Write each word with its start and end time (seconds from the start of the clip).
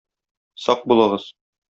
Сак 0.67 0.81
булыгыз. 0.93 1.29